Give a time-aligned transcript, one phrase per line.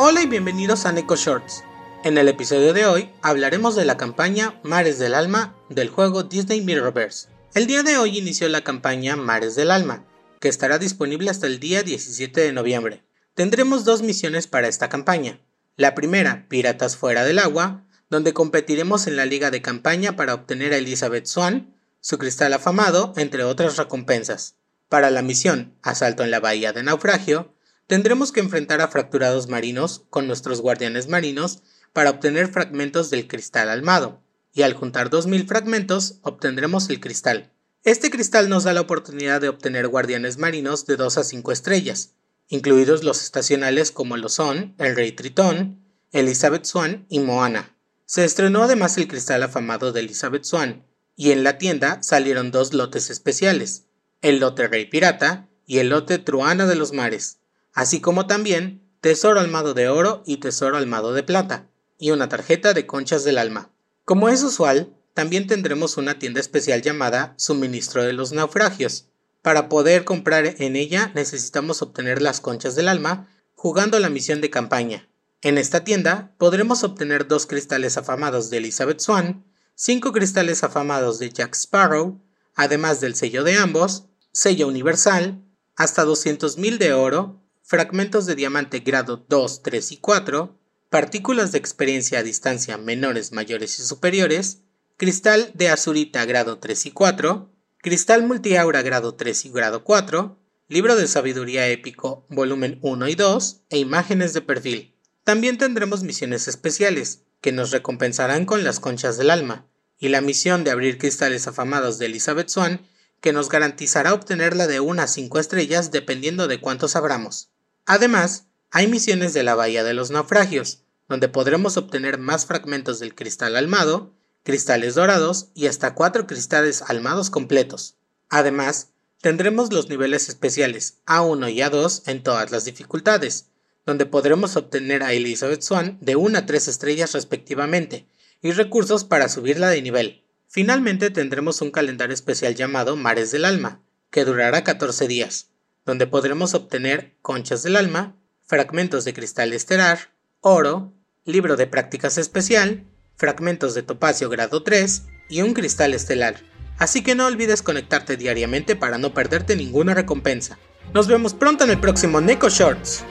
[0.00, 1.64] Hola y bienvenidos a Neko Shorts.
[2.04, 6.60] En el episodio de hoy hablaremos de la campaña Mares del Alma del juego Disney
[6.60, 7.28] Mirrorverse.
[7.52, 10.06] El día de hoy inició la campaña Mares del Alma,
[10.38, 13.02] que estará disponible hasta el día 17 de noviembre.
[13.34, 15.40] Tendremos dos misiones para esta campaña.
[15.74, 20.74] La primera, Piratas fuera del agua, donde competiremos en la liga de campaña para obtener
[20.74, 24.54] a Elizabeth Swan, su cristal afamado, entre otras recompensas.
[24.88, 27.52] Para la misión Asalto en la Bahía de Naufragio,
[27.88, 31.62] tendremos que enfrentar a fracturados marinos con nuestros guardianes marinos
[31.94, 37.50] para obtener fragmentos del cristal almado, y al juntar 2000 fragmentos obtendremos el cristal.
[37.84, 42.12] Este cristal nos da la oportunidad de obtener guardianes marinos de 2 a 5 estrellas,
[42.48, 45.82] incluidos los estacionales como lo son el Rey Tritón,
[46.12, 47.74] Elizabeth Swan y Moana.
[48.04, 50.84] Se estrenó además el cristal afamado de Elizabeth Swan,
[51.16, 53.84] y en la tienda salieron dos lotes especiales,
[54.20, 57.38] el lote Rey Pirata y el lote Truana de los Mares
[57.78, 62.74] así como también tesoro almado de oro y tesoro almado de plata, y una tarjeta
[62.74, 63.70] de conchas del alma.
[64.04, 69.06] Como es usual, también tendremos una tienda especial llamada Suministro de los Naufragios.
[69.42, 74.50] Para poder comprar en ella necesitamos obtener las conchas del alma jugando la misión de
[74.50, 75.08] campaña.
[75.40, 79.44] En esta tienda podremos obtener dos cristales afamados de Elizabeth Swan,
[79.76, 82.20] cinco cristales afamados de Jack Sparrow,
[82.56, 85.40] además del sello de ambos, sello universal,
[85.76, 87.37] hasta 200.000 de oro,
[87.68, 93.78] fragmentos de diamante grado 2, 3 y 4, partículas de experiencia a distancia menores, mayores
[93.78, 94.62] y superiores,
[94.96, 100.96] cristal de azurita grado 3 y 4, cristal multiaura grado 3 y grado 4, libro
[100.96, 104.94] de sabiduría épico volumen 1 y 2 e imágenes de perfil.
[105.22, 110.64] También tendremos misiones especiales, que nos recompensarán con las conchas del alma, y la misión
[110.64, 112.88] de abrir cristales afamados de Elizabeth Swan,
[113.20, 117.50] que nos garantizará obtenerla de 1 a 5 estrellas dependiendo de cuántos abramos.
[117.88, 123.14] Además, hay misiones de la Bahía de los Naufragios, donde podremos obtener más fragmentos del
[123.14, 124.12] cristal almado,
[124.42, 127.96] cristales dorados y hasta cuatro cristales almados completos.
[128.28, 128.90] Además,
[129.22, 133.46] tendremos los niveles especiales A1 y A2 en todas las dificultades,
[133.86, 138.06] donde podremos obtener a Elizabeth Swan de 1 a 3 estrellas respectivamente,
[138.42, 140.24] y recursos para subirla de nivel.
[140.46, 145.48] Finalmente tendremos un calendario especial llamado Mares del Alma, que durará 14 días,
[145.88, 150.10] donde podremos obtener conchas del alma, fragmentos de cristal estelar,
[150.42, 150.92] oro,
[151.24, 152.84] libro de prácticas especial,
[153.16, 156.34] fragmentos de topacio grado 3 y un cristal estelar.
[156.76, 160.58] Así que no olvides conectarte diariamente para no perderte ninguna recompensa.
[160.92, 163.02] Nos vemos pronto en el próximo Neko Shorts.